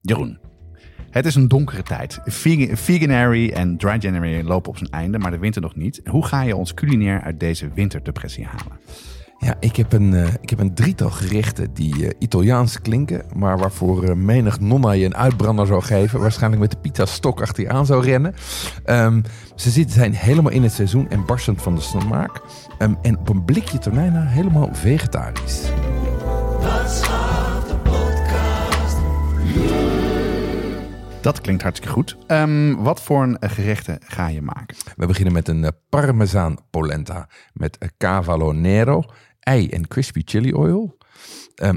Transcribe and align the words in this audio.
Jeroen, 0.00 0.38
het 1.10 1.26
is 1.26 1.34
een 1.34 1.48
donkere 1.48 1.82
tijd. 1.82 2.20
Vegan- 2.24 2.76
Veganary 2.76 3.50
en 3.50 3.76
dry 3.76 3.96
January 3.98 4.46
lopen 4.46 4.70
op 4.70 4.78
zijn 4.78 4.90
einde, 4.90 5.18
maar 5.18 5.30
de 5.30 5.38
winter 5.38 5.62
nog 5.62 5.76
niet. 5.76 6.00
Hoe 6.04 6.26
ga 6.26 6.42
je 6.42 6.56
ons 6.56 6.74
culinair 6.74 7.20
uit 7.20 7.40
deze 7.40 7.68
winterdepressie 7.74 8.44
halen? 8.44 8.78
Ja, 9.38 9.54
ik 9.60 9.76
heb 9.76 9.92
een, 9.92 10.14
eh, 10.14 10.28
ik 10.40 10.50
heb 10.50 10.58
een 10.58 10.74
drietal 10.74 11.10
gerechten 11.10 11.74
die 11.74 12.06
eh, 12.06 12.10
Italiaans 12.18 12.80
klinken, 12.80 13.24
maar 13.34 13.58
waarvoor 13.58 14.04
eh, 14.04 14.14
menig 14.14 14.60
nonna 14.60 14.90
je 14.90 15.04
een 15.04 15.16
uitbrander 15.16 15.66
zou 15.66 15.82
geven. 15.82 16.20
Waarschijnlijk 16.20 16.62
met 16.62 16.70
de 16.70 16.76
pizza 16.76 17.06
stok 17.06 17.40
achter 17.40 17.62
je 17.62 17.70
aan 17.70 17.86
zou 17.86 18.04
rennen. 18.04 18.34
Ehm, 18.84 19.22
ze 19.54 19.70
zitten, 19.70 19.94
zijn 19.94 20.12
helemaal 20.12 20.52
in 20.52 20.62
het 20.62 20.72
seizoen 20.72 21.10
en 21.10 21.26
barstend 21.26 21.62
van 21.62 21.74
de 21.74 21.80
smaak. 21.80 22.40
Ehm, 22.78 22.94
en 23.02 23.18
op 23.18 23.28
een 23.28 23.44
blikje 23.44 23.78
tonijn 23.78 24.26
helemaal 24.26 24.68
vegetarisch. 24.72 25.62
Dat 31.20 31.40
klinkt 31.40 31.62
hartstikke 31.62 31.94
goed. 31.94 32.16
Ehm, 32.26 32.74
wat 32.74 33.02
voor 33.02 33.22
een 33.22 33.38
eh, 33.38 33.50
gerechten 33.50 33.98
ga 34.04 34.28
je 34.28 34.42
maken? 34.42 34.76
We 34.96 35.06
beginnen 35.06 35.32
met 35.32 35.48
een 35.48 35.64
eh, 35.64 35.70
parmezaan 35.88 36.56
polenta 36.70 37.28
met 37.52 37.78
eh, 37.78 37.88
cavallo 37.98 38.52
nero, 38.52 39.02
ei 39.40 39.68
en 39.68 39.88
crispy 39.88 40.22
chili 40.24 40.52
oil. 40.54 40.98
Ehm 41.54 41.76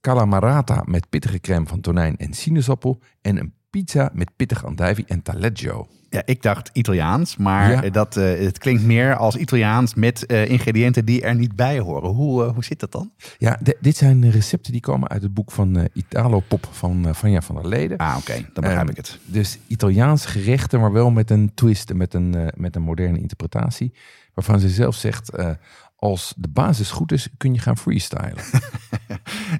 calamarata 0.00 0.82
met 0.86 1.08
pittige 1.08 1.40
crème 1.40 1.66
van 1.66 1.80
tonijn 1.80 2.16
en 2.16 2.32
sinaasappel. 2.32 3.00
En 3.20 3.36
een 3.36 3.54
pizza 3.82 4.10
met 4.12 4.30
pittig 4.36 4.64
andijvie 4.64 5.04
en 5.08 5.22
taleggio. 5.22 5.86
Ja, 6.10 6.22
ik 6.24 6.42
dacht 6.42 6.70
Italiaans, 6.72 7.36
maar 7.36 7.84
Ja. 7.84 7.90
dat, 7.90 8.16
eh, 8.16 8.38
het 8.38 8.58
klinkt 8.58 8.82
meer 8.82 9.16
als 9.16 9.36
Italiaans 9.36 9.94
met 9.94 10.26
eh, 10.26 10.48
ingrediënten 10.50 11.04
die 11.04 11.22
er 11.22 11.34
niet 11.34 11.56
bij 11.56 11.78
horen. 11.78 12.10
Hoe, 12.10 12.44
eh, 12.44 12.52
hoe 12.54 12.64
zit 12.64 12.80
dat 12.80 12.92
dan? 12.92 13.10
Ja, 13.38 13.58
de- 13.62 13.76
dit 13.80 13.96
zijn 13.96 14.30
recepten 14.30 14.72
die 14.72 14.80
komen 14.80 15.08
uit 15.08 15.22
het 15.22 15.34
boek 15.34 15.50
van 15.52 15.88
Italo 15.92 16.40
Pop 16.48 16.68
van 16.70 17.14
Vanja 17.14 17.40
van 17.42 17.54
der 17.54 17.68
Leden. 17.68 17.96
Ah, 17.96 18.16
oké, 18.18 18.32
dan 18.32 18.42
begrijp 18.54 18.78
Ehm, 18.80 18.90
ik 18.90 18.96
het. 18.96 19.18
Dus 19.24 19.58
Italiaanse 19.66 20.28
gerechten, 20.28 20.80
maar 20.80 20.92
wel 20.92 21.10
met 21.10 21.30
een 21.30 21.50
twist 21.54 21.90
en 21.90 21.96
met 21.96 22.14
een, 22.14 22.50
met 22.56 22.76
een 22.76 22.82
moderne 22.82 23.18
interpretatie. 23.18 23.92
Waarvan 24.34 24.60
ze 24.60 24.68
zelf 24.68 24.94
zegt, 24.94 25.30
eh, 25.30 25.50
als 25.96 26.34
de 26.36 26.48
basis 26.48 26.90
goed 26.90 27.12
is, 27.12 27.28
kun 27.36 27.54
je 27.54 27.60
gaan 27.60 27.78
freestylen. 27.78 28.44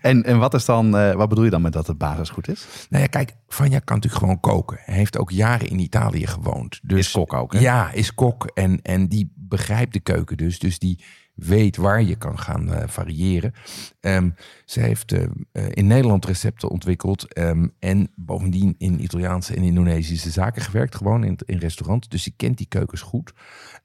En, 0.00 0.24
en 0.24 0.38
wat 0.38 0.54
is 0.54 0.64
dan, 0.64 0.96
eh, 0.96 1.12
wat 1.12 1.28
bedoel 1.28 1.44
je 1.44 1.50
dan 1.50 1.62
met 1.62 1.72
dat 1.72 1.86
de 1.86 1.94
basis 1.94 2.28
goed 2.28 2.48
is? 2.48 2.66
nou 2.90 3.02
ja, 3.02 3.08
kijk, 3.08 3.34
Vanja 3.48 3.78
kan 3.78 3.96
natuurlijk 3.96 4.22
gewoon 4.22 4.40
koken. 4.40 4.78
Hij 4.80 4.94
heeft 4.94 5.18
ook 5.18 5.30
jaren 5.30 5.68
in 5.68 5.78
Italië 5.78 6.26
gewoond. 6.26 6.80
Dus, 6.82 6.98
Is 6.98 7.10
kok 7.10 7.32
ook, 7.32 7.52
hè? 7.52 7.58
Ja, 7.58 7.92
is 7.92 8.14
kok. 8.14 8.46
En, 8.54 8.82
en 8.82 9.08
die 9.08 9.32
begrijpt 9.36 9.92
de 9.92 10.00
keuken 10.00 10.36
dus. 10.36 10.58
Dus 10.58 10.78
die 10.78 11.04
weet 11.34 11.76
waar 11.76 12.02
je 12.02 12.16
kan 12.16 12.38
gaan 12.38 12.72
eh, 12.72 12.88
variëren. 12.88 13.52
Ehm, 14.00 14.30
ze 14.64 14.80
heeft 14.80 15.12
eh, 15.12 15.22
eh, 15.52 15.64
in 15.70 15.86
Nederland 15.86 16.24
recepten 16.24 16.68
ontwikkeld. 16.68 17.32
ehm, 17.32 17.66
en 17.78 18.10
bovendien 18.16 18.74
in 18.78 19.02
Italiaanse 19.02 19.54
en 19.54 19.62
Indonesische 19.62 20.30
zaken 20.30 20.62
gewerkt. 20.62 20.94
Gewoon 20.94 21.24
in, 21.24 21.38
in 21.46 21.58
restaurants. 21.58 22.08
Dus 22.08 22.22
die 22.22 22.34
kent 22.36 22.58
die 22.58 22.66
keukens 22.68 23.00
goed. 23.00 23.32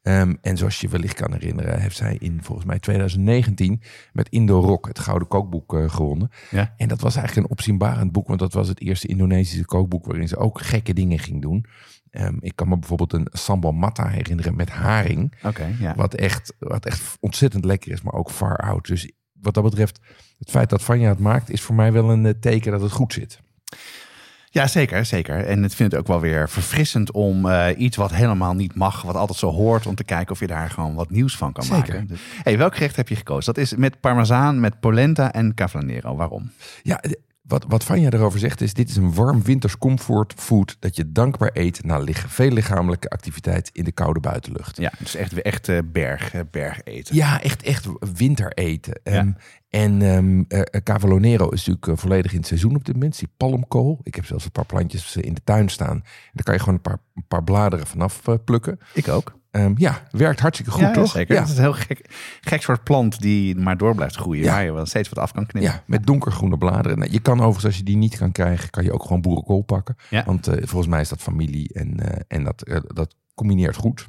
Ehm, 0.02 0.36
en 0.42 0.58
zoals 0.58 0.82
je 0.82 0.88
wellicht 0.88 1.14
kan 1.14 1.34
herinneren, 1.34 1.80
heeft 1.80 1.96
zij 1.96 2.16
in 2.20 2.40
volgens 2.44 2.68
mij 2.68 2.80
2019 2.80 3.82
met 4.14 4.30
Indo 4.30 4.60
Rock 4.60 4.88
het 4.88 5.00
Gouden 5.00 5.28
Kookboek 5.28 5.84
gewonnen. 5.88 6.30
Ja. 6.52 6.74
En 6.78 6.88
dat 6.88 7.02
was 7.02 7.16
eigenlijk 7.16 7.48
een 7.48 7.54
opzienbarend 7.54 8.12
boek, 8.12 8.28
want 8.28 8.40
dat 8.40 8.54
was 8.54 8.68
het 8.68 8.82
eerste 8.82 9.08
Indonesische 9.08 9.66
kookboek 9.66 10.06
waarin 10.06 10.28
ze 10.28 10.38
ook 10.38 10.62
gekke 10.62 10.94
dingen 10.94 11.20
ging 11.20 11.42
doen. 11.42 11.66
Ehm, 12.12 12.36
ik 12.40 12.56
kan 12.56 12.68
me 12.68 12.78
bijvoorbeeld 12.78 13.14
een 13.14 13.28
sambal 13.32 13.72
matta 13.72 14.08
herinneren 14.08 14.56
met 14.56 14.70
haring, 14.70 15.34
ja. 15.80 15.96
wat 15.96 16.14
echt, 16.14 16.54
wat 16.60 16.86
echt 16.86 17.18
ontzettend 17.20 17.66
lekker 17.66 17.92
is, 17.92 18.02
maar 18.02 18.14
ook 18.14 18.32
far 18.32 18.58
out. 18.58 18.88
Dus 18.88 19.12
wat 19.42 19.54
dat 19.54 19.64
betreft, 19.64 20.00
het 20.38 20.50
feit 20.50 20.70
dat 20.70 20.84
Vanja 20.84 21.10
het 21.10 21.20
maakt, 21.20 21.50
is 21.50 21.62
voor 21.62 21.76
mij 21.76 21.92
wel 21.92 22.10
een 22.10 22.26
eh, 22.26 22.34
teken 22.40 22.72
dat 22.72 22.82
het 22.82 22.92
goed 22.92 23.14
zit. 23.14 23.40
Ja, 24.52 24.68
zeker, 24.68 25.06
zeker. 25.06 25.46
En 25.46 25.64
ik 25.64 25.72
vind 25.72 25.92
het 25.92 26.02
ook 26.02 26.08
wel 26.08 26.20
weer 26.20 26.50
verfrissend 26.50 27.12
om 27.12 27.46
eh, 27.46 27.80
iets 27.80 27.98
wat 27.98 28.14
helemaal 28.14 28.54
niet 28.54 28.76
mag, 28.76 29.02
wat 29.02 29.16
altijd 29.16 29.40
zo 29.40 29.52
hoort, 29.52 29.86
om 29.86 29.96
te 29.96 30.04
kijken 30.04 30.32
of 30.32 30.40
je 30.40 30.48
daar 30.48 30.70
gewoon 30.70 30.96
wat 30.96 31.10
nieuws 31.10 31.38
van 31.38 31.54
kan 31.54 31.64
Zeker. 31.64 31.94
maken. 31.94 32.08
Dus, 32.08 32.20
hey, 32.44 32.58
welk 32.58 32.76
gerecht 32.76 32.96
heb 32.96 33.08
je 33.08 33.16
gekozen? 33.16 33.54
Dat 33.54 33.64
is 33.64 33.76
met 33.76 34.00
parmezaan, 34.00 34.60
met 34.60 34.80
polenta 34.80 35.34
en 35.34 35.54
cavallero. 35.54 36.16
Waarom? 36.16 36.52
Ja, 36.84 37.02
wat, 37.50 37.66
wat 37.68 37.84
Vanja 37.84 38.10
erover 38.10 38.40
zegt 38.40 38.62
is, 38.62 38.74
dit 38.74 38.90
is 38.90 38.96
een 38.96 39.14
warm 39.14 39.44
winters 39.44 39.78
comfort 39.78 40.34
food 40.38 40.78
dat 40.80 40.96
je 40.96 41.12
dankbaar 41.12 41.50
eet 41.54 41.84
na 41.84 41.98
lig- 41.98 42.26
veel 42.32 42.50
lichamelijke 42.52 43.10
activiteit 43.10 43.70
in 43.74 43.84
de 43.84 43.92
koude 43.92 44.20
buitenlucht. 44.20 44.78
Ja, 44.78 44.92
dus 45.00 45.16
echt, 45.16 45.42
echt 45.42 45.68
eh, 45.70 45.78
berg, 45.92 46.34
eh, 46.34 46.42
berg 46.52 46.84
eten. 46.84 47.16
Ja, 47.16 47.42
echt, 47.42 47.64
echt 47.64 47.88
winter 48.16 48.52
eten. 48.54 49.00
Ja. 49.04 49.12
Ehm, 49.12 49.32
en 49.70 50.02
ehm 50.02 50.44
eh, 50.48 50.60
eh, 50.60 50.84
Cavolo 50.84 51.18
Nero 51.18 51.50
is 51.50 51.66
natuurlijk 51.66 52.00
volledig 52.00 52.32
in 52.32 52.38
het 52.38 52.48
seizoen 52.48 52.76
op 52.76 52.86
dit 52.86 52.94
moment. 52.96 53.20
Die 53.20 53.30
palmkool. 53.38 54.00
Ik 54.04 54.16
heb 54.16 54.26
zelfs 54.26 54.46
een 54.46 54.52
paar 54.52 54.66
plantjes 54.66 55.16
in 55.16 55.34
de 55.34 55.42
tuin 55.44 55.70
staan. 55.70 55.96
En 55.96 56.04
daar 56.34 56.44
kan 56.44 56.54
je 56.54 56.60
gewoon 56.60 56.76
een 56.76 56.82
paar, 56.82 56.98
een 57.16 57.26
paar 57.28 57.44
bladeren 57.44 57.88
vanaf 57.88 58.22
plukken. 58.46 58.80
Ik 58.94 59.08
ook. 59.08 59.38
Ehm, 59.52 59.74
ja, 59.76 60.02
werkt 60.12 60.40
hartstikke 60.40 60.72
goed, 60.72 60.82
ja, 60.82 60.92
toch? 60.92 61.12
Zeker. 61.12 61.36
Ja. 61.36 61.42
Het 61.42 61.50
is 61.50 61.56
een 61.58 61.64
heel 61.64 61.74
gek, 61.74 62.10
gek 62.42 62.62
soort 62.62 62.84
plant 62.84 63.22
die 63.22 63.56
maar 63.56 63.78
door 63.78 63.96
blijft 63.96 64.16
groeien, 64.16 64.44
Ja. 64.44 64.52
waar 64.52 64.64
je 64.64 64.74
wel 64.74 64.86
steeds 64.86 65.10
wat 65.10 65.20
af 65.20 65.32
kan 65.32 65.46
knippen. 65.46 65.72
Ja, 65.72 65.84
met 65.86 66.06
donkergroene 66.06 66.58
bladeren. 66.58 67.00
Nou, 67.00 67.12
je 67.12 67.20
kan 67.20 67.38
overigens, 67.38 67.66
als 67.66 67.78
je 67.78 67.84
die 67.84 67.98
niet 67.98 68.18
kan 68.18 68.32
krijgen, 68.32 68.70
kan 68.70 68.84
je 68.84 68.92
ook 68.94 69.04
gewoon 69.04 69.22
boerenkool 69.22 69.62
pakken. 69.62 69.96
Ja. 70.10 70.24
Want 70.26 70.48
eh, 70.48 70.56
volgens 70.68 70.88
mij 70.88 71.02
is 71.02 71.10
dat 71.10 71.22
familie 71.22 71.74
en, 71.74 72.00
eh, 72.00 72.22
en 72.28 72.44
dat, 72.44 72.62
eh, 72.62 72.78
dat 72.88 73.16
combineert 73.40 73.76
goed. 73.76 74.08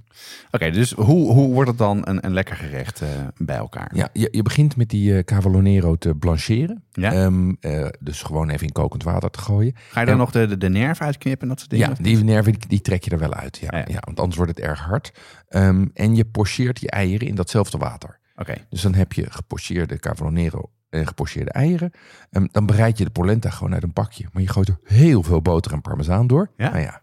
Oké, 0.51 0.71
dus 0.71 0.93
hoe, 0.93 1.33
hoe 1.33 1.53
wordt 1.53 1.69
het 1.69 1.79
dan 1.79 2.01
een, 2.09 2.25
een 2.27 2.33
lekker 2.33 2.57
gerecht 2.57 3.01
eh, 3.01 3.09
bij 3.37 3.57
elkaar? 3.57 3.91
Ja, 3.95 4.09
je, 4.13 4.29
je 4.33 4.43
begint 4.43 4.77
met 4.77 4.89
die 4.91 5.25
Nero 5.61 5.97
te 5.97 6.15
blancheren. 6.15 6.83
Ja? 6.93 7.13
Ehm, 7.13 7.53
eh, 7.61 7.87
dus 8.01 8.23
gewoon 8.23 8.51
even 8.51 8.67
in 8.67 8.73
kokend 8.73 9.03
water 9.03 9.31
te 9.31 9.39
gooien. 9.39 9.73
Ga 9.89 10.01
je 10.01 10.07
dan 10.07 10.15
en- 10.15 10.21
nog 10.21 10.31
de, 10.31 10.47
de, 10.47 10.59
de 10.59 10.69
nerf 10.69 11.01
uitknippen 11.01 11.43
en 11.43 11.49
dat 11.49 11.59
soort 11.59 11.71
dingen? 11.71 11.89
Ja, 11.89 11.95
die 12.03 12.25
nerven 12.25 12.53
die, 12.53 12.69
die 12.69 12.81
trek 12.81 13.05
je 13.05 13.11
er 13.11 13.19
wel 13.19 13.35
uit. 13.35 13.57
Ja, 13.59 13.69
Ah, 13.69 13.79
ja. 13.79 13.85
ja. 13.89 13.99
want 14.01 14.19
anders 14.19 14.37
wordt 14.37 14.57
het 14.57 14.67
erg 14.67 14.81
hard. 14.81 15.13
Ehm, 15.49 15.87
en 15.95 16.15
je 16.15 16.25
pocheert 16.25 16.81
je 16.81 16.91
eieren 16.91 17.29
in 17.29 17.35
datzelfde 17.35 17.79
water. 17.79 18.19
Oké, 18.37 18.55
Dus 18.71 18.83
dan 18.83 18.95
heb 18.95 19.13
je 19.13 19.31
gepocheerde 19.31 19.99
cavallonero 19.99 20.71
en 20.91 21.07
gepocheerde 21.07 21.51
eieren. 21.51 21.91
Ehm, 22.31 22.47
dan 22.53 22.67
bereid 22.67 22.99
je 22.99 23.05
de 23.05 23.11
polenta 23.11 23.51
gewoon 23.51 23.75
uit 23.75 23.83
een 23.83 23.93
bakje. 23.93 24.25
Maar 24.33 24.43
je 24.43 24.49
gooit 24.49 24.69
er 24.69 24.79
heel 24.85 25.23
veel 25.23 25.43
boter 25.43 25.73
en 25.73 25.81
parmezaan 25.81 26.27
door. 26.27 26.51
Ja. 26.57 26.69
Nou 26.71 26.81
ja, 26.83 27.03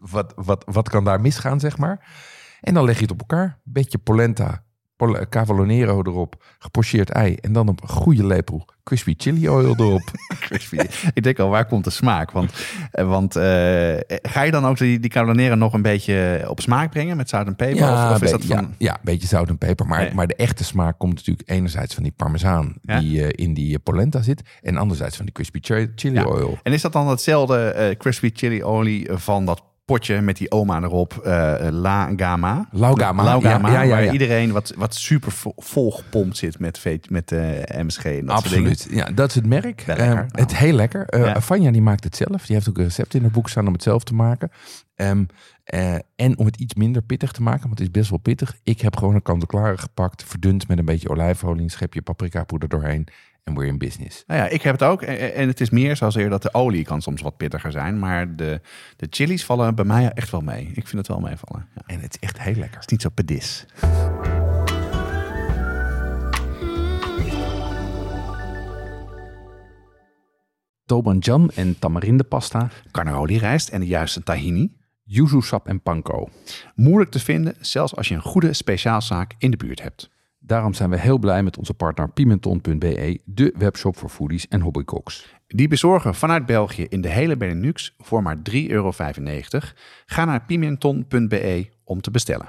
wat, 0.00 0.32
wat, 0.36 0.64
wat 0.66 0.88
kan 0.88 1.04
daar 1.04 1.20
misgaan, 1.20 1.60
zeg 1.60 1.78
maar? 1.78 2.06
En 2.60 2.74
dan 2.74 2.84
leg 2.84 2.96
je 2.96 3.02
het 3.02 3.10
op 3.10 3.20
elkaar. 3.20 3.58
Beetje 3.64 3.98
polenta, 3.98 4.64
cavallonero 5.28 6.02
erop, 6.02 6.44
gepocheerd 6.58 7.10
ei. 7.10 7.34
En 7.40 7.52
dan 7.52 7.68
een 7.68 7.78
goede 7.88 8.26
lepel 8.26 8.64
crispy 8.84 9.14
chili 9.16 9.48
oil 9.48 9.74
erop. 9.76 10.02
crispy. 10.46 10.76
ik 11.14 11.22
denk 11.22 11.38
al, 11.38 11.48
waar 11.48 11.66
komt 11.66 11.84
de 11.84 11.90
smaak? 11.90 12.30
Want, 12.30 12.52
eh, 12.90 13.08
want 13.08 13.36
eh, 13.36 13.42
ga 14.22 14.42
je 14.42 14.50
dan 14.50 14.64
ook 14.66 14.78
die, 14.78 15.00
die 15.00 15.10
nog 15.56 15.72
een 15.72 15.82
beetje 15.82 16.44
op 16.48 16.60
smaak 16.60 16.90
brengen 16.90 17.16
met 17.16 17.28
zout 17.28 17.46
en 17.46 17.56
peper? 17.56 17.92
of, 17.92 18.10
of 18.14 18.22
is 18.22 18.30
dat 18.30 18.44
van... 18.44 18.56
ja, 18.56 18.68
ja, 18.78 18.92
een 18.94 19.00
beetje 19.02 19.26
zout 19.28 19.48
en 19.48 19.58
peper. 19.58 19.86
Maar, 19.86 20.00
Nee. 20.02 20.14
maar 20.14 20.26
de 20.26 20.34
echte 20.36 20.64
smaak 20.64 20.98
komt 20.98 21.14
natuurlijk 21.14 21.50
enerzijds 21.50 21.94
van 21.94 22.02
die 22.02 22.12
parmezaan 22.16 22.74
Ja. 22.82 22.98
die 23.00 23.26
eh, 23.26 23.44
in 23.46 23.54
die 23.54 23.78
polenta 23.78 24.22
zit. 24.22 24.42
En 24.62 24.76
anderzijds 24.76 25.16
van 25.16 25.24
die 25.24 25.34
crispy 25.34 25.58
chi- 25.62 25.92
chili 25.94 26.14
Ja. 26.14 26.24
oil. 26.24 26.58
En 26.62 26.72
is 26.72 26.82
dat 26.82 26.92
dan 26.92 27.08
hetzelfde 27.08 27.94
crispy 27.98 28.30
chili 28.34 28.64
olie 28.64 29.08
van 29.12 29.46
dat 29.46 29.62
potje 29.92 30.20
met 30.20 30.36
die 30.36 30.50
oma 30.50 30.80
erop, 30.82 31.12
eh 31.24 31.68
La 31.70 32.10
Gama? 32.16 32.68
Laugama, 32.70 33.22
La 33.24 33.40
Gama, 33.40 33.68
ja, 33.68 33.74
ja, 33.74 33.82
ja, 33.82 33.88
waar 33.88 34.12
iedereen 34.12 34.52
wat, 34.52 34.72
wat 34.76 34.94
super 34.94 35.32
vo- 35.32 35.52
volgepompt 35.56 36.36
zit 36.36 36.58
met, 36.58 36.84
met 37.08 37.32
eh, 37.32 37.82
MSG 37.84 38.04
en 38.04 38.26
dat. 38.26 38.36
Absoluut. 38.36 38.86
Ja, 38.90 39.04
dat 39.04 39.28
is 39.28 39.34
het 39.34 39.46
merk. 39.46 39.80
Ehm, 39.86 40.24
het 40.28 40.56
heel 40.56 40.72
lekker. 40.72 41.06
Eh 41.06 41.24
Ja. 41.24 41.40
Vanja 41.40 41.70
die 41.70 41.82
maakt 41.82 42.04
het 42.04 42.16
zelf. 42.16 42.46
Die 42.46 42.54
heeft 42.56 42.68
ook 42.68 42.78
een 42.78 42.84
recept 42.84 43.14
in 43.14 43.22
het 43.22 43.32
boek 43.32 43.48
staan 43.48 43.66
om 43.66 43.72
het 43.72 43.82
zelf 43.82 44.04
te 44.04 44.14
maken. 44.14 44.50
Eh, 45.64 45.94
en 46.16 46.38
om 46.38 46.46
het 46.46 46.56
iets 46.56 46.74
minder 46.74 47.02
pittig 47.02 47.32
te 47.32 47.42
maken, 47.42 47.62
want 47.62 47.78
het 47.78 47.88
is 47.88 47.90
best 47.90 48.10
wel 48.10 48.18
pittig. 48.18 48.56
Ik 48.62 48.80
heb 48.80 48.96
gewoon 48.96 49.14
een 49.14 49.22
kant-en-klare 49.22 49.78
gepakt, 49.78 50.24
verdund 50.24 50.68
met 50.68 50.78
een 50.78 50.84
beetje 50.84 51.08
olijfolie, 51.08 51.62
een 51.62 51.70
schepje 51.70 52.02
paprika 52.02 52.44
poeder 52.44 52.68
doorheen 52.68 53.06
en 53.44 53.54
we're 53.54 53.66
in 53.66 53.78
business. 53.78 54.24
Nou 54.26 54.40
ja, 54.40 54.48
ik 54.48 54.62
heb 54.62 54.72
het 54.72 54.82
ook. 54.82 55.02
En 55.02 55.34
en 55.34 55.48
het 55.48 55.60
is 55.60 55.70
meer 55.70 55.96
zoals 55.96 56.14
eerder 56.14 56.30
dat 56.30 56.42
de 56.42 56.54
olie 56.54 56.84
kan 56.84 57.02
soms 57.02 57.22
wat 57.22 57.36
pittiger 57.36 57.72
zijn. 57.72 57.98
Maar 57.98 58.36
de, 58.36 58.60
de 58.96 59.06
chilies 59.10 59.44
vallen 59.44 59.74
bij 59.74 59.84
mij 59.84 60.12
echt 60.12 60.30
wel 60.30 60.40
mee. 60.40 60.66
Ik 60.66 60.88
vind 60.88 60.92
het 60.92 61.08
wel 61.08 61.20
meevallen. 61.20 61.68
Ja. 61.74 61.82
En 61.86 62.00
het 62.00 62.14
is 62.14 62.28
echt 62.28 62.40
heel 62.40 62.54
lekker. 62.54 62.80
Het 62.80 62.84
is 62.84 62.86
niet 62.86 63.02
zo 63.02 63.08
pedis. 63.08 63.66
Tobanjan 70.84 71.50
en 71.54 71.78
tamarindepasta, 71.78 72.68
Carnaroli 72.90 73.38
rijst 73.38 73.68
en 73.68 73.80
de 73.80 73.86
juiste 73.86 74.22
tahini. 74.22 74.76
yuzu 75.04 75.40
sap 75.40 75.68
en 75.68 75.82
panko. 75.82 76.28
Moeilijk 76.74 77.10
te 77.10 77.18
vinden, 77.18 77.54
zelfs 77.60 77.96
als 77.96 78.08
je 78.08 78.14
een 78.14 78.22
goede 78.22 78.52
speciaalzaak 78.52 79.34
in 79.38 79.50
de 79.50 79.56
buurt 79.56 79.82
hebt. 79.82 80.11
Daarom 80.44 80.74
zijn 80.74 80.90
we 80.90 80.98
heel 80.98 81.18
blij 81.18 81.42
met 81.42 81.58
onze 81.58 81.74
partner 81.74 82.08
Pimenton.be, 82.10 83.20
de 83.24 83.54
webshop 83.58 83.96
voor 83.96 84.08
foodies 84.08 84.48
en 84.48 84.60
hobbycooks. 84.60 85.34
Die 85.46 85.68
bezorgen 85.68 86.14
vanuit 86.14 86.46
België 86.46 86.84
in 86.88 87.00
de 87.00 87.08
hele 87.08 87.36
Benelux 87.36 87.94
voor 87.98 88.22
maar 88.22 88.36
3,95 88.36 88.42
euro. 88.52 88.92
Ga 90.06 90.24
naar 90.24 90.44
pimenton.be 90.44 91.68
om 91.84 92.00
te 92.00 92.10
bestellen. 92.10 92.46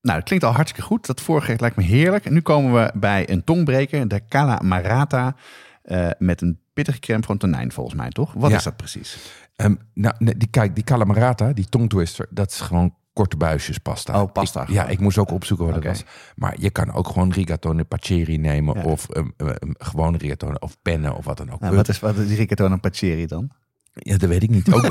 Nou, 0.00 0.18
het 0.18 0.26
klinkt 0.28 0.44
al 0.44 0.52
hartstikke 0.52 0.86
goed. 0.86 1.06
Dat 1.06 1.20
vorige 1.20 1.54
lijkt 1.58 1.76
me 1.76 1.82
heerlijk. 1.82 2.24
En 2.24 2.32
nu 2.32 2.40
komen 2.40 2.72
we 2.72 2.92
bij 2.94 3.30
een 3.30 3.44
tongbreker, 3.44 4.08
de 4.08 4.22
Cala 4.28 4.60
Marata. 4.64 5.34
eh, 5.82 6.10
met 6.18 6.40
een 6.40 6.58
pittige 6.72 6.98
crème 6.98 7.22
van 7.22 7.38
tonijn, 7.38 7.72
volgens 7.72 7.96
mij, 7.96 8.08
toch? 8.10 8.32
Wat 8.32 8.50
Ja. 8.50 8.56
is 8.56 8.62
dat 8.62 8.76
precies? 8.76 9.32
Ehm, 9.56 9.74
nou, 9.94 10.14
nee, 10.18 10.36
die, 10.36 10.48
kijk, 10.48 10.74
die 10.74 10.84
calamarata, 10.84 11.52
die 11.52 11.68
tongtwister, 11.68 12.26
dat 12.30 12.50
is 12.50 12.60
gewoon 12.60 12.94
korte 13.18 13.36
buisjes 13.36 13.78
pasta. 13.78 14.22
Oh, 14.22 14.32
pasta 14.32 14.62
Ik- 14.62 14.68
ja, 14.68 14.74
gewoon. 14.74 14.90
ik 14.90 15.00
moest 15.00 15.18
ook 15.18 15.30
opzoeken 15.30 15.66
wat 15.66 15.74
het 15.74 15.84
was. 15.84 16.04
Maar 16.36 16.54
je 16.58 16.70
kan 16.70 16.92
ook 16.92 17.08
gewoon 17.08 17.32
rigatone 17.32 17.84
paccheri 17.84 18.38
nemen 18.38 18.74
Ja. 18.74 18.82
of 18.82 19.06
um, 19.16 19.34
um, 19.36 19.48
um, 19.48 19.74
gewone 19.78 20.18
rigatone 20.18 20.58
of 20.58 20.76
pennen 20.82 21.16
of 21.16 21.24
wat 21.24 21.36
dan 21.36 21.50
ook. 21.50 21.60
Nou, 21.60 21.76
wat 21.76 21.88
is, 21.88 22.00
wat 22.00 22.16
is 22.16 22.36
rigatone 22.36 22.78
paccheri 22.78 23.26
dan? 23.26 23.50
Ja, 23.92 24.16
dat 24.16 24.28
weet 24.28 24.42
ik 24.42 24.50
niet. 24.50 24.72
Ook, 24.72 24.82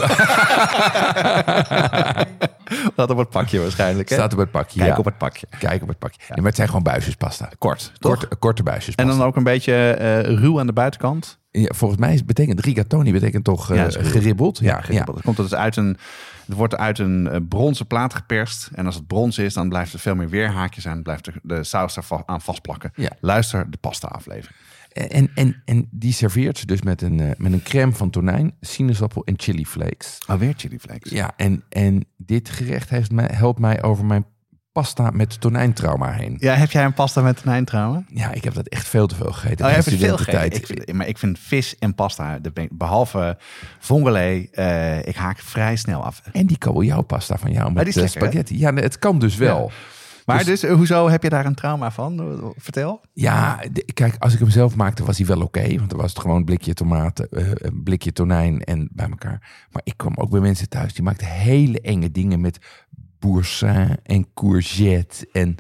Dat 2.95 3.09
op 3.09 3.18
het 3.18 3.29
pakje 3.29 3.59
waarschijnlijk, 3.59 4.09
hè? 4.09 4.15
staat 4.15 4.33
op 4.33 4.39
het 4.39 4.51
pakje. 4.51 4.79
Kijk 4.79 4.91
ja. 4.91 4.97
op 4.97 5.06
het 5.06 5.18
pakje. 5.18 5.47
Kijk 5.59 5.81
op 5.81 5.88
het 5.88 6.00
pakje. 6.00 6.19
Nee, 6.19 6.38
maar 6.38 6.45
het 6.45 6.56
zijn 6.56 6.68
gewoon 6.68 6.83
buisjes 6.83 7.15
pasta. 7.15 7.50
Kort? 7.57 7.91
Korte, 8.00 8.27
korte 8.39 8.63
buisjes 8.63 8.95
En 8.95 9.07
dan 9.07 9.21
ook 9.21 9.35
een 9.35 9.44
beetje 9.44 9.74
eh, 9.74 10.21
ruw 10.21 10.59
aan 10.59 10.68
de 10.68 10.74
buitenkant. 10.74 11.39
Ja, 11.51 11.71
volgens 11.75 12.00
mij 12.00 12.21
betekent 12.25 12.59
rigatoni 12.59 13.12
betekent 13.12 13.44
toch 13.44 13.71
eh, 13.71 13.77
Ja, 13.77 13.89
geribbeld. 13.89 14.57
Ja, 14.57 14.81
geribbeld. 14.81 15.15
Het, 15.15 15.25
komt 15.25 15.38
dus 15.38 15.53
uit 15.56 15.75
een, 15.75 15.97
het 16.48 16.56
wordt 16.56 16.76
uit 16.76 17.00
een 17.00 17.28
eh, 17.28 17.40
bronzen 17.50 17.88
plaat 17.88 18.14
geperst. 18.14 18.70
En 18.74 18.86
als 18.86 18.96
het 18.96 19.08
brons 19.08 19.38
is, 19.38 19.54
dan 19.54 19.70
blijft 19.70 19.94
er 19.94 20.00
veel 20.00 20.16
meer 20.16 20.30
weerhaakjes 20.30 20.88
aan. 20.88 21.04
Blijft 21.04 21.26
de, 21.26 21.32
de 21.44 21.64
saus 21.64 21.96
er 21.96 22.04
va- 22.04 22.24
aan 22.26 22.42
vastplakken. 22.42 22.92
Ja. 22.96 23.10
Luister 23.20 23.72
de 23.72 23.78
pasta 23.78 24.08
aflevering. 24.08 24.56
En, 24.92 25.32
en, 25.36 25.62
en 25.66 25.88
die 25.92 26.14
serveert 26.14 26.58
ze 26.58 26.66
dus 26.66 26.82
met 26.82 27.02
een, 27.02 27.20
eh, 27.20 27.32
met 27.38 27.54
een 27.54 27.64
crème 27.64 27.92
van 27.92 28.10
tonijn, 28.10 28.56
sinaasappel 28.62 29.24
en 29.26 29.34
chili 29.38 29.66
flakes. 29.66 30.20
Alweer 30.26 30.54
chili 30.58 30.80
flakes. 30.80 31.12
Ja, 31.12 31.34
en, 31.36 31.64
en 31.70 32.06
dit 32.18 32.50
gerecht 32.50 32.90
heeft 32.90 33.12
mij, 33.12 33.30
helpt 33.34 33.60
mij 33.60 33.84
over 33.84 34.06
mijn 34.06 34.26
pasta 34.77 35.09
met 35.13 35.41
tonijntrauma 35.41 36.12
heen. 36.12 36.35
Ja, 36.39 36.53
heb 36.53 36.71
jij 36.71 36.85
een 36.85 36.94
pasta 36.94 37.21
met 37.21 37.41
tonijn 37.41 37.65
trouwen? 37.65 38.06
Ja, 38.09 38.31
ik 38.31 38.44
heb 38.44 38.53
dat 38.53 38.68
echt 38.68 38.88
veel 38.88 39.07
te 39.07 39.15
veel 39.15 39.31
gegeten. 39.31 39.65
Oh, 39.65 39.71
hebt 39.71 39.89
veel 39.89 40.18
gegeten. 40.18 40.59
Ik 40.59 40.65
vind, 40.65 40.94
maar 40.94 41.07
ik 41.07 41.18
vind 41.18 41.39
vis 41.39 41.77
en 41.79 41.95
pasta, 41.95 42.39
behalve 42.69 43.38
vongole, 43.79 44.50
eh, 44.51 45.07
ik 45.07 45.15
haak 45.15 45.39
vrij 45.39 45.75
snel 45.75 46.03
af. 46.03 46.21
En 46.31 46.45
die 46.45 46.57
kabeljauwpasta 46.57 47.38
van 47.38 47.51
jou 47.51 47.71
met 47.71 47.85
die 47.85 47.94
is 47.94 47.95
eh, 47.95 48.01
hè? 48.01 48.07
spaghetti. 48.07 48.59
Ja, 48.59 48.74
het 48.74 49.00
kan 49.00 49.19
dus 49.19 49.35
wel. 49.35 49.71
Maar 50.27 50.44
dus, 50.44 50.63
eh, 50.63 50.74
hoezo 50.74 51.09
heb 51.09 51.24
je 51.24 51.29
daar 51.29 51.45
een 51.45 51.56
trauma 51.56 51.91
van? 51.91 52.41
Vertel. 52.57 53.01
Ja, 53.13 53.59
kijk, 53.94 54.15
als 54.19 54.33
ik 54.33 54.39
hem 54.39 54.50
zelf 54.50 54.75
maakte 54.75 55.06
was 55.06 55.18
hij 55.18 55.27
wel 55.27 55.41
oké. 55.41 55.75
want 55.77 55.89
dan 55.89 56.00
was 56.00 56.09
het 56.09 56.19
gewoon 56.19 56.35
een 56.35 56.45
blikje 56.45 56.74
tomaten, 56.74 57.29
eh, 57.29 57.45
een 57.53 57.83
blikje 57.83 58.12
tonijn 58.12 58.63
en 58.63 58.89
bij 58.91 59.09
elkaar. 59.09 59.68
Maar 59.71 59.81
ik 59.83 59.94
kwam 59.97 60.13
ook 60.15 60.29
bij 60.29 60.39
mensen 60.39 60.69
thuis, 60.69 60.94
die 60.94 61.03
maakten 61.03 61.27
hele 61.27 61.81
enge 61.81 62.12
dingen 62.12 62.41
met 62.41 62.57
boursin 63.19 63.98
en 64.04 64.28
courgette 64.34 65.28
en 65.31 65.56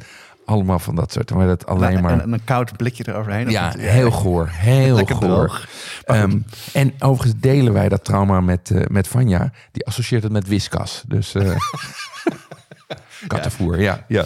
allemaal 0.45 0.79
van 0.79 0.95
dat 0.95 1.11
soort. 1.11 1.33
Maar 1.33 1.47
dat 1.47 1.65
alleen 1.65 2.01
maar... 2.01 2.11
en, 2.11 2.21
en 2.21 2.33
een 2.33 2.43
koud 2.43 2.77
blikje 2.77 3.07
eroverheen. 3.07 3.49
Ja, 3.49 3.67
niet? 3.75 3.85
heel 3.85 4.11
goor. 4.11 4.47
Heel 4.51 4.95
Lekker 4.95 5.15
goor. 5.15 5.67
Ehm, 6.03 6.39
en 6.73 6.93
overigens 6.99 7.41
delen 7.41 7.73
wij 7.73 7.89
dat 7.89 8.03
trauma 8.03 8.41
met, 8.41 8.71
eh, 8.71 8.85
met 8.87 9.07
Vanja. 9.07 9.51
Die 9.71 9.85
associeert 9.85 10.23
het 10.23 10.31
met 10.31 10.47
Whiskas. 10.47 11.03
Dus 11.07 11.35
eh 11.35 11.55
kattenvoer, 13.27 13.81
ja. 13.81 14.05
Ja. 14.07 14.25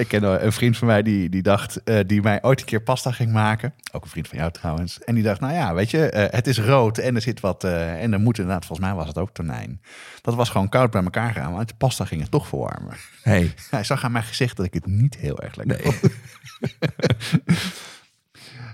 Ik 0.00 0.08
ken 0.08 0.44
een 0.44 0.52
vriend 0.52 0.76
van 0.76 0.86
mij 0.86 1.02
die, 1.02 1.28
die 1.28 1.42
dacht, 1.42 1.82
eh, 1.82 1.98
die 2.06 2.22
mij 2.22 2.42
ooit 2.42 2.60
een 2.60 2.66
keer 2.66 2.82
pasta 2.82 3.10
ging 3.10 3.32
maken. 3.32 3.74
Ook 3.92 4.04
een 4.04 4.10
vriend 4.10 4.28
van 4.28 4.38
jou 4.38 4.50
trouwens. 4.50 4.98
En 5.00 5.14
die 5.14 5.24
dacht, 5.24 5.40
nou 5.40 5.52
ja, 5.52 5.74
weet 5.74 5.90
je, 5.90 6.10
eh, 6.10 6.32
het 6.36 6.46
is 6.46 6.58
rood 6.58 6.98
en 6.98 7.14
er 7.14 7.20
zit 7.20 7.40
wat. 7.40 7.64
eh, 7.64 8.02
en 8.02 8.12
er 8.12 8.20
moet 8.20 8.38
inderdaad, 8.38 8.66
volgens 8.66 8.88
mij 8.88 8.96
was 8.96 9.06
het 9.06 9.18
ook 9.18 9.30
tonijn. 9.30 9.80
Dat 10.22 10.34
was 10.34 10.48
gewoon 10.48 10.68
koud 10.68 10.90
bij 10.90 11.02
elkaar 11.02 11.32
gaan, 11.32 11.52
want 11.52 11.68
de 11.68 11.74
pasta 11.74 12.04
ging 12.04 12.20
het 12.20 12.30
toch 12.30 12.46
verwarmen. 12.48 12.96
Hey, 13.22 13.54
Hij 13.70 13.84
zag 13.84 14.04
aan 14.04 14.12
mijn 14.12 14.24
gezicht 14.24 14.56
dat 14.56 14.66
ik 14.66 14.74
het 14.74 14.86
niet 14.86 15.16
heel 15.16 15.38
erg 15.40 15.54
lekker 15.56 15.80
nee. 15.82 15.92
vond. 15.92 16.12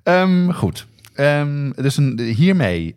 Ehm, 0.02 0.50
goed. 0.50 0.86
Ehm, 1.14 1.70
dus 1.70 1.96
een, 1.96 2.18
hiermee, 2.20 2.94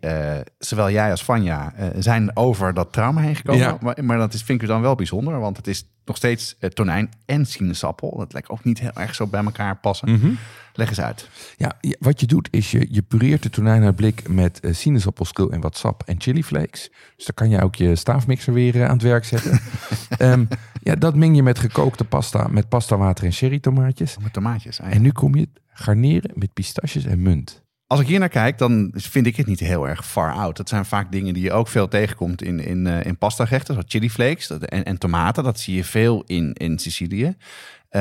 zowel 0.58 0.90
jij 0.90 1.10
als 1.10 1.24
Vanja 1.24 1.72
zijn 1.98 2.36
over 2.36 2.74
dat 2.74 2.92
trauma 2.92 3.20
heen 3.20 3.36
gekomen. 3.36 3.60
Ja. 3.60 3.78
Maar, 3.80 4.04
maar 4.04 4.18
dat 4.18 4.34
is, 4.34 4.42
vind 4.42 4.62
ik 4.62 4.68
dan 4.68 4.80
wel 4.80 4.94
bijzonder, 4.94 5.40
want 5.40 5.56
het 5.56 5.66
is 5.66 5.84
nog 6.10 6.18
steeds 6.18 6.56
eh, 6.58 6.70
tonijn 6.70 7.10
en 7.26 7.46
sinaasappel. 7.46 8.16
Dat 8.18 8.32
lijkt 8.32 8.48
ook 8.48 8.64
niet 8.64 8.80
heel 8.80 8.92
erg 8.94 9.14
zo 9.14 9.26
bij 9.26 9.44
elkaar 9.44 9.76
passen. 9.76 10.10
Mhm. 10.10 10.30
Leg 10.72 10.88
eens 10.88 11.00
uit. 11.00 11.28
Ja, 11.56 11.76
wat 11.98 12.20
je 12.20 12.26
doet 12.26 12.48
is 12.50 12.70
je, 12.70 12.86
je 12.90 13.02
pureert 13.02 13.42
de 13.42 13.50
tonijn 13.50 13.82
uit 13.82 13.96
blik 13.96 14.28
met 14.28 14.60
eh, 14.60 14.74
sinaasappelschil 14.74 15.50
en 15.50 15.60
wat 15.60 15.76
sap 15.76 16.02
en 16.06 16.20
chili 16.20 16.44
flakes. 16.44 16.90
Dus 17.16 17.24
dan 17.24 17.34
kan 17.34 17.50
je 17.50 17.62
ook 17.62 17.74
je 17.74 17.96
staafmixer 17.96 18.52
weer 18.52 18.74
eh, 18.76 18.84
aan 18.84 18.92
het 18.92 19.02
werk 19.02 19.24
zetten. 19.24 19.60
Ehm, 20.18 20.44
ja, 20.82 20.94
dat 20.94 21.14
meng 21.14 21.36
je 21.36 21.42
met 21.42 21.58
gekookte 21.58 22.04
pasta, 22.04 22.48
met 22.48 22.68
pasta 22.68 22.96
water 22.96 23.24
en 23.24 23.32
cherry 23.32 23.58
tomaatjes. 23.58 24.16
Met 24.18 24.32
tomaatjes. 24.32 24.80
Ah. 24.80 24.94
En 24.94 25.02
nu 25.02 25.12
kom 25.12 25.34
je 25.34 25.48
garneren 25.68 26.30
met 26.34 26.52
pistaches 26.52 27.04
en 27.04 27.22
munt. 27.22 27.62
Als 27.90 28.00
ik 28.00 28.06
hier 28.06 28.18
naar 28.18 28.28
kijk, 28.28 28.58
dan 28.58 28.92
vind 28.96 29.26
ik 29.26 29.36
het 29.36 29.46
niet 29.46 29.60
heel 29.60 29.88
erg 29.88 30.06
far 30.06 30.32
out. 30.32 30.56
Dat 30.56 30.68
zijn 30.68 30.84
vaak 30.84 31.12
dingen 31.12 31.34
die 31.34 31.42
je 31.42 31.52
ook 31.52 31.68
veel 31.68 31.88
tegenkomt 31.88 32.42
in, 32.42 32.60
in, 32.60 32.86
eh, 32.86 33.04
in 33.06 33.18
pasta 33.18 33.44
gerechten. 33.44 33.74
Zoals 33.74 33.90
chili 33.90 34.10
flakes 34.10 34.46
dat- 34.46 34.62
en, 34.64 34.84
en 34.84 34.98
tomaten. 34.98 35.44
Dat 35.44 35.60
zie 35.60 35.76
je 35.76 35.84
veel 35.84 36.22
in, 36.26 36.52
in 36.52 36.78
Sicilië. 36.78 37.36
Eh, 37.88 38.00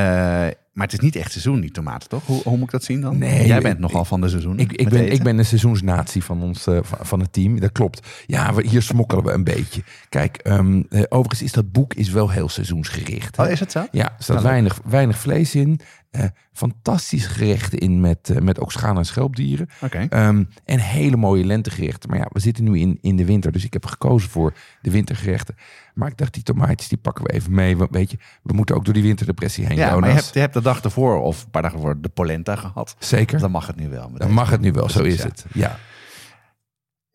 maar 0.73 0.87
het 0.87 0.93
is 0.93 0.99
niet 0.99 1.15
echt 1.15 1.31
seizoen, 1.31 1.59
die 1.61 1.71
tomaten, 1.71 2.09
toch? 2.09 2.25
Hoe, 2.25 2.41
hoe 2.43 2.53
moet 2.57 2.65
ik 2.65 2.71
dat 2.71 2.83
zien 2.83 3.01
dan? 3.01 3.17
Nee, 3.17 3.47
Jij 3.47 3.57
ik- 3.57 3.63
bent 3.63 3.79
nogal 3.79 4.05
van 4.05 4.21
de 4.21 4.29
seizoen. 4.29 4.59
Ik, 4.59 4.71
ik, 4.71 4.89
ben, 4.89 5.11
ik 5.11 5.23
ben 5.23 5.37
een 5.37 5.45
seizoensnatie 5.45 6.23
van 6.23 6.41
ons 6.41 6.67
eh, 6.67 6.79
van, 6.83 7.19
het 7.19 7.33
team. 7.33 7.59
Dat 7.59 7.71
klopt. 7.71 8.07
Ja, 8.25 8.53
we, 8.53 8.67
hier 8.67 8.81
smokkelen 8.81 9.23
we 9.23 9.31
een 9.31 9.43
beetje. 9.43 9.81
Kijk, 10.09 10.37
ehm, 10.37 10.81
eh, 10.89 11.01
overigens 11.09 11.41
is 11.41 11.51
dat 11.51 11.71
boek 11.71 11.93
is 11.93 12.09
wel 12.09 12.29
heel 12.29 12.49
seizoensgericht. 12.49 13.35
hè. 13.35 13.43
Oh, 13.43 13.49
is 13.49 13.59
het 13.59 13.71
zo? 13.71 13.85
Ja, 13.91 14.05
er 14.05 14.23
staat 14.23 14.35
Nou, 14.35 14.47
weinig, 14.49 14.79
weinig 14.85 15.17
vlees 15.17 15.55
in. 15.55 15.79
Eh, 16.09 16.23
fantastische 16.53 17.29
gerechten 17.29 17.77
in 17.79 17.99
met, 17.99 18.29
eh, 18.29 18.41
met 18.41 18.59
ook 18.59 18.71
schaal- 18.71 18.97
en 18.97 19.05
schelpdieren. 19.05 19.69
Ehm, 20.09 20.43
en 20.65 20.79
hele 20.79 21.15
mooie 21.17 21.45
lentegerechten. 21.45 22.09
Maar 22.09 22.19
ja, 22.19 22.27
we 22.31 22.39
zitten 22.39 22.63
nu 22.63 22.79
in, 22.79 22.97
in 23.01 23.15
de 23.15 23.25
winter. 23.25 23.51
Dus 23.51 23.63
ik 23.65 23.73
heb 23.73 23.85
gekozen 23.85 24.29
voor 24.29 24.53
de 24.81 24.91
wintergerechten. 24.91 25.55
Maar 25.93 26.07
ik 26.09 26.17
dacht, 26.17 26.33
die 26.33 26.43
tomaatjes 26.43 26.87
die 26.89 26.97
pakken 26.97 27.23
we 27.23 27.31
even 27.33 27.53
mee. 27.53 27.77
Want 27.77 27.89
weet 27.91 28.11
je, 28.11 28.17
we 28.43 28.53
moeten 28.53 28.75
ook 28.75 28.85
door 28.85 28.93
die 28.93 29.03
winterdepressie 29.03 29.65
heen, 29.65 29.77
Ja, 29.77 29.85
Jonas. 29.85 29.99
maar 29.99 30.09
je 30.09 30.15
hebt, 30.15 30.33
je 30.33 30.39
hebt 30.39 30.53
de 30.53 30.61
dag 30.61 30.81
ervoor 30.81 31.21
of 31.21 31.43
een 31.43 31.49
paar 31.49 31.61
dagen 31.61 31.77
ervoor 31.77 32.01
de 32.01 32.09
polenta 32.09 32.55
gehad. 32.55 32.95
Zeker, 32.99 33.39
Dan 33.39 33.51
mag 33.51 33.67
het 33.67 33.75
nu 33.75 33.89
wel. 33.89 34.11
dan 34.13 34.31
mag 34.31 34.49
het 34.49 34.61
nu 34.61 34.71
wel. 34.71 34.89
Zo 34.89 35.03
is 35.03 35.17
ja. 35.17 35.23
het. 35.23 35.45
Ja. 35.53 35.77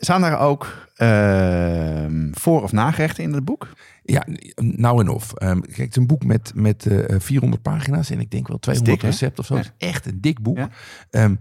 Zijn 0.04 0.20
daar 0.20 0.40
ook 0.40 0.88
ehm, 0.94 2.28
voor- 2.32 2.62
of 2.62 2.72
nagerechten 2.72 3.24
in 3.24 3.32
het 3.32 3.44
boek? 3.44 3.68
Ja, 4.02 4.26
nou 4.56 5.00
en 5.00 5.08
of. 5.08 5.32
Ehm, 5.32 5.60
kijk, 5.60 5.76
het 5.76 5.88
is 5.90 5.96
een 5.96 6.06
boek 6.06 6.24
met, 6.24 6.52
met 6.54 6.86
eh, 6.86 7.16
400 7.20 7.62
pagina's 7.62 8.10
en 8.10 8.20
ik 8.20 8.30
denk 8.30 8.48
wel 8.48 8.58
200 8.58 9.00
dik, 9.00 9.10
recepten 9.10 9.38
of 9.38 9.46
zo. 9.46 9.54
Ja. 9.54 9.60
Het 9.60 9.72
is 9.78 9.88
echt 9.88 10.06
een 10.06 10.20
dik 10.20 10.42
boek. 10.42 10.56
Ja. 10.56 10.68
Ehm, 11.10 11.34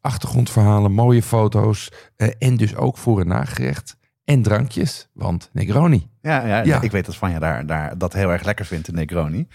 achtergrondverhalen, 0.00 0.92
mooie 0.92 1.22
foto's 1.22 1.92
eh, 2.16 2.28
en 2.38 2.56
dus 2.56 2.76
ook 2.76 2.96
voor- 2.96 3.20
en 3.20 3.26
nagerecht. 3.28 3.96
En 4.24 4.42
drankjes, 4.42 5.08
want 5.12 5.50
Negroni. 5.52 6.08
Ja, 6.22 6.46
ja, 6.46 6.62
Ja. 6.64 6.80
ik 6.80 6.90
weet 6.90 7.06
dat 7.06 7.16
Vanja 7.16 7.38
daar, 7.38 7.66
daar 7.66 7.98
dat 7.98 8.12
heel 8.12 8.30
erg 8.32 8.44
lekker 8.44 8.64
vindt, 8.64 8.86
de 8.86 8.92
Negroni. 8.92 9.46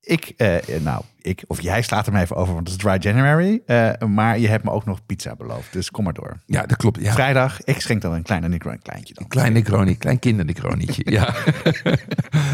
Ik, 0.00 0.32
eh, 0.36 0.56
nou, 0.80 1.02
ik, 1.20 1.42
of 1.46 1.60
jij 1.60 1.82
slaat 1.82 2.06
er 2.06 2.14
even 2.14 2.36
over, 2.36 2.54
want 2.54 2.68
het 2.68 2.76
is 2.76 2.82
Dry 2.84 2.96
January. 3.00 3.62
eh, 3.66 3.90
maar 4.08 4.38
je 4.38 4.48
hebt 4.48 4.64
me 4.64 4.70
ook 4.70 4.84
nog 4.84 5.06
pizza 5.06 5.36
beloofd, 5.36 5.72
dus 5.72 5.90
kom 5.90 6.04
maar 6.04 6.12
door. 6.12 6.36
Ja, 6.46 6.62
dat 6.66 6.76
klopt. 6.76 7.00
Ja. 7.00 7.12
Vrijdag, 7.12 7.62
ik 7.62 7.80
schenk 7.80 8.02
dan 8.02 8.12
een 8.12 8.22
kleine 8.22 8.48
Negroni, 8.48 8.76
een 8.76 8.82
kleintje 8.82 9.14
dan. 9.14 9.26
Klein 9.28 9.52
Negroni, 9.52 9.96
klein 9.96 10.18
kindernegronietje. 10.18 11.10
ja. 11.10 11.34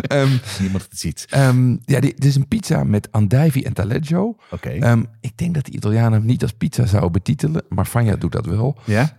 Ehm, 0.07 0.29
Niemand 0.61 0.83
het 0.83 0.99
ziet. 0.99 1.27
ehm, 1.31 1.77
ja, 1.85 2.01
dit, 2.01 2.25
is 2.25 2.35
een 2.37 2.49
pizza 2.49 2.85
met 2.85 3.13
andijvie 3.13 3.65
en 3.65 3.73
taleggio. 3.73 4.37
Oké. 4.51 4.69
Ehm, 4.71 5.03
ik 5.21 5.37
denk 5.39 5.55
dat 5.55 5.65
de 5.65 5.73
Italianen 5.73 6.13
hem 6.13 6.25
niet 6.27 6.43
als 6.43 6.53
pizza 6.53 6.87
zouden 6.87 7.13
betitelen, 7.13 7.65
maar 7.69 7.87
Vanja 7.87 8.17
doet 8.17 8.33
dat 8.33 8.47
wel. 8.47 8.79
ja? 8.85 9.19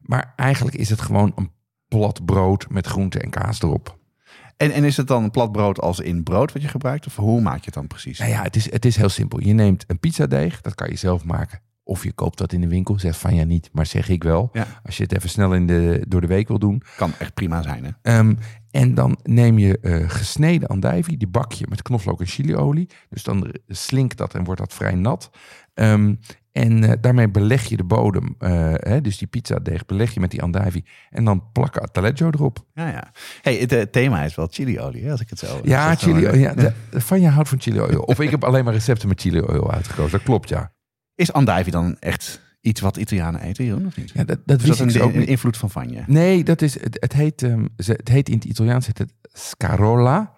Maar 0.00 0.32
eigenlijk 0.36 0.76
is 0.76 0.90
het 0.90 1.00
gewoon 1.00 1.32
een 1.36 1.50
plat 1.88 2.24
brood 2.24 2.66
met 2.70 2.86
groente 2.86 3.18
en 3.18 3.30
kaas 3.30 3.62
erop. 3.62 3.98
En, 4.60 4.70
en 4.70 4.84
is 4.84 4.96
het 4.96 5.06
dan 5.06 5.30
plat 5.30 5.52
brood 5.52 5.80
als 5.80 6.00
in 6.00 6.22
brood 6.22 6.52
wat 6.52 6.62
je 6.62 6.68
gebruikt? 6.68 7.06
Of 7.06 7.16
hoe 7.16 7.40
maak 7.40 7.58
je 7.58 7.64
het 7.64 7.74
dan 7.74 7.86
precies? 7.86 8.18
Nou 8.18 8.30
ja, 8.30 8.42
het 8.42 8.56
is, 8.56 8.72
het 8.72 8.84
is 8.84 8.96
heel 8.96 9.08
simpel. 9.08 9.40
Je 9.40 9.52
neemt 9.52 9.84
een 9.86 9.98
pizzadeeg, 9.98 10.60
dat 10.60 10.74
kan 10.74 10.88
je 10.88 10.96
zelf 10.96 11.24
maken. 11.24 11.60
Of 11.82 12.04
je 12.04 12.12
koopt 12.12 12.38
dat 12.38 12.52
in 12.52 12.60
de 12.60 12.68
winkel. 12.68 12.98
Zegt 12.98 13.16
Vanja 13.16 13.44
niet, 13.44 13.68
maar 13.72 13.86
zeg 13.86 14.08
ik 14.08 14.22
wel. 14.22 14.50
Ja. 14.52 14.66
Als 14.82 14.96
je 14.96 15.02
het 15.02 15.14
even 15.14 15.28
snel 15.28 15.54
in 15.54 15.66
de, 15.66 16.04
door 16.08 16.20
de 16.20 16.26
week 16.26 16.48
wil 16.48 16.58
doen. 16.58 16.82
Kan 16.96 17.12
echt 17.18 17.34
prima 17.34 17.62
zijn, 17.62 17.84
hè? 17.84 17.90
Ehm, 18.02 18.34
en 18.70 18.94
dan 18.94 19.18
neem 19.22 19.58
je 19.58 19.78
eh, 19.78 20.10
gesneden 20.10 20.68
andijvie, 20.68 21.16
die 21.16 21.28
bak 21.28 21.52
je 21.52 21.66
met 21.68 21.82
knoflook 21.82 22.20
en 22.20 22.26
chiliolie. 22.26 22.88
Dus 23.08 23.22
dan 23.22 23.54
slinkt 23.66 24.16
dat 24.16 24.34
en 24.34 24.44
wordt 24.44 24.60
dat 24.60 24.74
vrij 24.74 24.94
nat. 24.94 25.30
Ehm, 25.80 26.14
en 26.52 26.84
eh, 26.84 26.92
daarmee 27.00 27.28
beleg 27.28 27.64
je 27.64 27.76
de 27.76 27.84
bodem, 27.84 28.34
eh, 28.38 28.50
hè, 28.76 29.00
dus 29.00 29.18
die 29.18 29.28
pizzadeeg 29.28 29.86
beleg 29.86 30.14
je 30.14 30.20
met 30.20 30.30
die 30.30 30.42
andijvie. 30.42 30.84
En 31.10 31.24
dan 31.24 31.52
plakken 31.52 31.92
taleggio 31.92 32.26
erop. 32.30 32.64
Ja, 32.74 32.88
ja. 32.88 33.12
Hey, 33.42 33.54
het 33.66 33.92
thema 33.92 34.22
is 34.22 34.34
wel 34.34 34.46
chiliolie, 34.50 35.10
als 35.10 35.20
ik 35.20 35.30
het 35.30 35.38
zo... 35.38 35.60
Ja, 35.62 35.88
zeg, 35.88 35.98
chili, 36.00 36.22
maar- 36.22 36.38
ja, 36.38 36.54
de- 36.54 36.72
van 36.90 37.20
je 37.20 37.28
houdt 37.28 37.48
van 37.48 37.60
chili 37.60 37.80
oil. 37.80 38.00
Of 38.02 38.20
ik 38.20 38.30
heb 38.30 38.44
alleen 38.44 38.64
maar 38.64 38.72
recepten 38.72 39.08
met 39.08 39.20
chili 39.20 39.40
oil 39.40 39.72
uitgekozen. 39.72 40.10
Dat 40.12 40.22
klopt, 40.22 40.48
ja. 40.48 40.72
Is 41.14 41.32
andijvie 41.32 41.72
dan 41.72 41.96
echt 41.98 42.40
iets 42.60 42.80
wat 42.80 42.96
Italianen 42.96 43.40
eten, 43.40 43.64
Jeroen, 43.64 43.86
of 43.86 43.96
niet? 43.96 44.10
ja 44.14 44.24
dat, 44.24 44.38
dat 44.44 44.60
Is 44.60 44.66
wist 44.66 44.78
dat 44.78 44.88
ik 44.88 44.94
een, 44.94 45.00
zo 45.00 45.06
ook 45.06 45.14
een 45.14 45.26
invloed 45.26 45.56
van 45.56 45.70
Vanja? 45.70 46.04
Nee, 46.06 46.44
dat 46.44 46.62
is, 46.62 46.80
het, 46.80 46.96
het, 47.00 47.12
heet, 47.12 47.42
ehm, 47.42 47.64
het 47.76 48.08
heet 48.08 48.28
in 48.28 48.34
het 48.34 48.44
Italiaans 48.44 48.86
heet 48.86 48.98
het 48.98 49.12
scarola. 49.32 50.32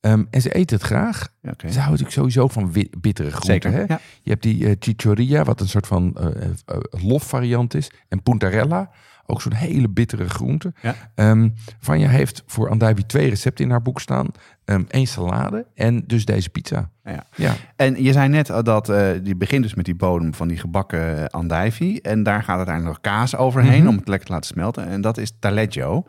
Ehm, 0.00 0.24
en 0.30 0.40
ze 0.40 0.52
eten 0.54 0.76
het 0.76 0.86
graag. 0.86 1.28
Ze 1.42 1.48
houden 1.50 1.74
natuurlijk 1.74 2.10
sowieso 2.10 2.48
van 2.48 2.72
bittere 2.98 3.30
groenten. 3.30 3.72
Hè? 3.72 3.80
ja. 3.86 4.00
Je 4.22 4.30
hebt 4.30 4.42
die 4.42 4.76
chichoria, 4.78 5.44
wat 5.44 5.60
een 5.60 5.68
soort 5.68 5.86
van 5.86 6.16
eh, 6.16 6.76
lofvariant 6.90 7.74
is. 7.74 7.90
En 8.08 8.22
puntarella, 8.22 8.90
ook 9.26 9.42
zo'n 9.42 9.52
hele 9.54 9.88
bittere 9.88 10.28
groente. 10.28 10.72
Ja. 10.82 10.94
Ehm, 11.14 11.48
Vanja 11.80 12.08
heeft 12.08 12.42
voor 12.46 12.68
Andijbi 12.70 13.06
twee 13.06 13.28
recepten 13.28 13.64
in 13.64 13.70
haar 13.70 13.82
boek 13.82 14.00
staan. 14.00 14.26
Ehm 14.64 14.82
Eén 14.88 15.06
salade 15.06 15.66
en 15.74 16.04
dus 16.06 16.24
deze 16.24 16.50
pizza. 16.50 16.90
Ja. 17.04 17.24
Ja, 17.34 17.54
En 17.76 18.02
je 18.02 18.12
zei 18.12 18.28
net 18.28 18.46
dat 18.62 18.88
eh, 18.88 19.08
die 19.22 19.36
begint 19.36 19.62
dus 19.62 19.74
met 19.74 19.84
die 19.84 19.94
bodem 19.94 20.34
van 20.34 20.48
die 20.48 20.58
gebakken 20.58 21.30
andijvie. 21.30 22.00
En 22.02 22.22
daar 22.22 22.42
gaat 22.42 22.56
uiteindelijk 22.56 23.02
nog 23.02 23.12
kaas 23.14 23.36
overheen 23.36 23.80
Mhm. 23.80 23.88
om 23.88 23.96
het 23.96 24.08
lekker 24.08 24.26
te 24.26 24.32
laten 24.32 24.48
smelten. 24.50 24.86
En 24.88 25.00
dat 25.00 25.18
is 25.18 25.32
taleggio. 25.38 26.04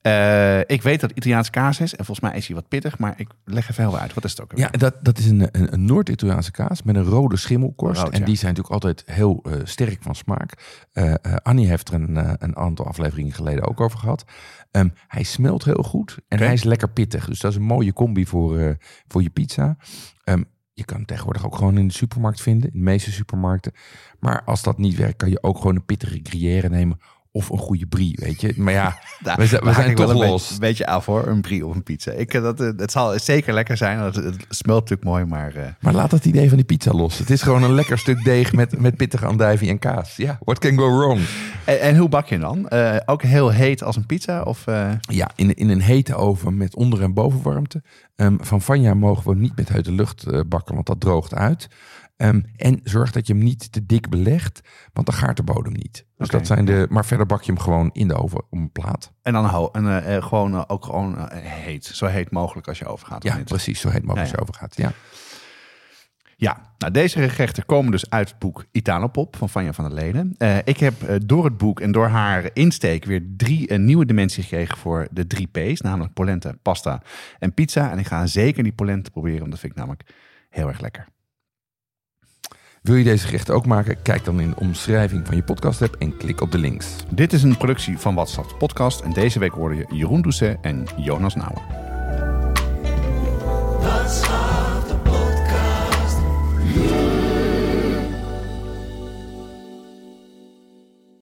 Eh, 0.00 0.60
ik 0.60 0.82
weet 0.82 1.00
dat 1.00 1.08
het 1.08 1.18
Italiaans 1.18 1.50
kaas 1.50 1.80
is. 1.80 1.90
En 1.94 2.04
volgens 2.04 2.30
mij 2.30 2.36
is 2.36 2.46
hij 2.46 2.56
wat 2.56 2.68
pittig, 2.68 2.98
maar 2.98 3.14
ik 3.16 3.28
leg 3.44 3.70
even 3.70 3.84
heel 3.88 3.98
uit. 3.98 4.14
Wat 4.14 4.24
is 4.24 4.30
het 4.30 4.40
ook? 4.40 4.52
ja 4.54 4.68
dat, 4.68 4.94
dat 5.02 5.18
is 5.18 5.26
een, 5.26 5.40
een, 5.40 5.72
een 5.72 5.84
Noord-Italiaanse 5.84 6.50
kaas 6.50 6.82
met 6.82 6.96
een 6.96 7.04
rode 7.04 7.36
schimmelkorst. 7.36 8.02
Rood, 8.02 8.12
en 8.12 8.18
ja. 8.20 8.24
die 8.24 8.36
zijn 8.36 8.54
natuurlijk 8.54 8.84
altijd 8.84 9.16
heel 9.16 9.42
eh, 9.42 9.52
sterk 9.64 10.02
van 10.02 10.14
smaak. 10.14 10.52
Eh, 10.92 11.14
Annie 11.42 11.68
heeft 11.68 11.88
er 11.88 11.94
een, 11.94 12.42
een 12.44 12.56
aantal 12.56 12.86
afleveringen 12.86 13.32
geleden 13.32 13.68
ook 13.68 13.80
over 13.80 13.98
gehad. 13.98 14.24
Ehm, 14.70 14.88
hij 15.06 15.22
smelt 15.22 15.64
heel 15.64 15.82
goed 15.82 16.18
en 16.28 16.38
hij 16.38 16.52
is 16.52 16.64
lekker 16.64 16.88
pittig. 16.88 17.26
Dus 17.26 17.40
dat 17.40 17.50
is 17.50 17.56
een 17.56 17.62
mooie 17.62 17.92
combi 17.92 18.26
voor, 18.26 18.76
voor 19.08 19.22
je 19.22 19.30
pizza. 19.30 19.76
Ehm, 20.24 20.42
je 20.72 20.84
kan 20.84 20.96
hem 20.96 21.06
tegenwoordig 21.06 21.46
ook 21.46 21.56
gewoon 21.56 21.78
in 21.78 21.88
de 21.88 21.94
supermarkt 21.94 22.40
vinden, 22.40 22.72
in 22.72 22.78
de 22.78 22.84
meeste 22.84 23.12
supermarkten. 23.12 23.72
Maar 24.18 24.42
als 24.44 24.62
dat 24.62 24.78
niet 24.78 24.96
werkt, 24.96 25.16
kan 25.16 25.30
je 25.30 25.42
ook 25.42 25.56
gewoon 25.56 25.76
een 25.76 25.84
pittige 25.84 26.20
gruyère 26.22 26.68
nemen 26.68 26.98
of 27.38 27.48
een 27.50 27.58
goede 27.58 27.86
brie, 27.86 28.18
weet 28.22 28.40
je. 28.40 28.52
Maar 28.56 28.72
ja, 28.72 28.98
we 29.36 29.46
zijn, 29.46 29.64
we 29.64 29.92
toch 29.94 30.06
wel 30.12 30.16
los. 30.28 30.50
een 30.50 30.58
beetje 30.58 30.86
af 30.86 31.06
hoor, 31.06 31.26
een 31.26 31.40
brie 31.40 31.66
of 31.66 31.74
een 31.74 31.82
pizza. 31.82 32.10
Ik, 32.12 32.34
eh, 32.34 32.42
dat, 32.42 32.60
eh, 32.60 32.70
het 32.76 32.90
zal 32.92 33.18
zeker 33.18 33.54
lekker 33.54 33.76
zijn. 33.76 33.98
Het, 33.98 34.14
het 34.14 34.36
smelt 34.48 34.80
natuurlijk 34.80 35.08
mooi, 35.08 35.24
maar... 35.24 35.54
eh, 35.54 35.62
Maar 35.80 35.92
laat 35.94 36.10
dat 36.10 36.24
idee 36.24 36.48
van 36.48 36.56
die 36.56 36.66
pizza 36.66 36.90
los. 36.92 37.18
Het 37.18 37.30
is 37.30 37.42
gewoon 37.42 37.62
een 37.62 37.72
lekker 37.74 37.98
stuk 37.98 38.24
deeg 38.24 38.52
met, 38.52 38.80
met 38.80 38.96
pittige 38.96 39.26
andijvie 39.26 39.68
en 39.68 39.78
kaas. 39.78 40.16
Ja, 40.16 40.38
what 40.44 40.58
can 40.58 40.78
go 40.78 40.98
wrong? 40.98 41.20
en, 41.64 41.80
en 41.80 41.96
hoe 41.96 42.08
bak 42.08 42.26
je 42.26 42.38
dan? 42.38 42.70
Ook 43.06 43.22
heel 43.22 43.50
heet 43.50 43.82
als 43.82 43.96
een 43.96 44.06
pizza? 44.06 44.42
Of, 44.42 44.64
Ja, 45.00 45.30
in, 45.34 45.54
in 45.54 45.68
een 45.68 45.80
hete 45.82 46.14
oven 46.14 46.56
met 46.56 46.76
onder- 46.76 47.02
en 47.02 47.14
bovenwarmte. 47.14 47.82
Ehm, 48.16 48.36
van 48.40 48.60
Vanja 48.60 48.94
mogen 48.94 49.30
we 49.30 49.36
niet 49.36 49.56
met 49.56 49.70
uit 49.72 49.84
de 49.84 49.92
lucht 49.92 50.48
bakken, 50.48 50.74
want 50.74 50.86
dat 50.86 51.00
droogt 51.00 51.34
uit. 51.34 51.68
Ehm, 52.18 52.40
en 52.56 52.80
zorg 52.84 53.12
dat 53.12 53.26
je 53.26 53.32
hem 53.32 53.42
niet 53.42 53.72
te 53.72 53.86
dik 53.86 54.08
belegt, 54.08 54.60
want 54.92 55.06
dan 55.06 55.16
gaart 55.16 55.36
de 55.36 55.42
bodem 55.42 55.72
niet. 55.72 56.06
Dus 56.16 56.28
dat 56.28 56.46
zijn 56.46 56.64
de, 56.64 56.86
maar 56.90 57.04
verder 57.04 57.26
bak 57.26 57.42
je 57.42 57.52
hem 57.52 57.60
gewoon 57.60 57.90
in 57.92 58.08
de 58.08 58.14
oven 58.14 58.38
op 58.38 58.46
een 58.50 58.72
plaat. 58.72 59.12
en 59.22 59.32
dan 59.32 59.44
ho 59.44 59.68
en, 59.72 59.86
eh, 59.86 60.16
eh, 60.16 60.22
gewoon, 60.22 60.54
eh, 60.54 60.64
ook 60.66 60.84
gewoon 60.84 61.28
heet. 61.32 61.84
Zo 61.84 62.06
heet 62.06 62.30
mogelijk 62.30 62.68
als 62.68 62.78
je 62.78 62.86
overgaat. 62.86 63.22
Ja, 63.22 63.38
precies, 63.44 63.80
zo 63.80 63.88
heet 63.88 64.02
mogelijk 64.04 64.30
Ja, 64.30 64.36
ja. 64.36 64.42
als 64.42 64.48
je 64.48 64.52
overgaat. 64.52 64.76
Ja. 64.76 64.92
Ja, 66.36 66.72
nou 66.78 66.92
deze 66.92 67.28
gerechten 67.28 67.66
komen 67.66 67.90
dus 67.90 68.10
uit 68.10 68.28
het 68.28 68.38
boek 68.38 68.64
Italopop 68.72 69.36
van 69.36 69.48
Vanja 69.48 69.72
van 69.72 69.84
der 69.84 69.94
Leden. 69.94 70.34
Ik 70.64 70.78
heb 70.78 70.94
door 71.26 71.44
het 71.44 71.56
boek 71.56 71.80
en 71.80 71.92
door 71.92 72.06
haar 72.06 72.50
insteek 72.52 73.04
weer 73.04 73.26
drie 73.36 73.72
een 73.72 73.84
nieuwe 73.84 74.06
dimensie 74.06 74.42
gekregen 74.42 74.76
voor 74.76 75.08
de 75.10 75.26
drie 75.26 75.46
P's. 75.46 75.80
Namelijk 75.80 76.14
polenta, 76.14 76.54
pasta 76.62 77.02
en 77.38 77.54
pizza. 77.54 77.90
En 77.90 77.98
ik 77.98 78.06
ga 78.06 78.26
zeker 78.26 78.62
die 78.62 78.72
polenta 78.72 79.10
proberen, 79.10 79.38
want 79.38 79.50
dat 79.50 79.60
vind 79.60 79.72
ik 79.72 79.78
namelijk 79.78 80.14
heel 80.48 80.68
erg 80.68 80.80
lekker. 80.80 81.08
Wil 82.82 82.94
je 82.94 83.04
deze 83.04 83.26
gerechten 83.26 83.54
ook 83.54 83.66
maken? 83.66 84.02
Kijk 84.02 84.24
dan 84.24 84.40
in 84.40 84.50
de 84.50 84.56
omschrijving 84.56 85.26
van 85.26 85.36
je 85.36 85.42
podcast 85.42 85.82
app 85.82 85.96
en 85.98 86.16
klik 86.16 86.40
op 86.40 86.52
de 86.52 86.58
links. 86.58 86.86
Dit 87.10 87.32
is 87.32 87.42
een 87.42 87.56
productie 87.56 87.98
van 87.98 88.14
WhatsApp 88.14 88.54
Podcast. 88.58 89.00
En 89.00 89.12
deze 89.12 89.38
week 89.38 89.52
hoorde 89.52 89.76
je 89.76 89.86
Jeroen 89.88 90.22
Doucet 90.22 90.58
en 90.62 90.86
Jonas 90.96 91.34
Nouwen. 91.34 91.62
Schat 94.08 94.47